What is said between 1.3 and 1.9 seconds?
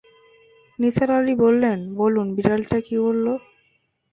বললেন,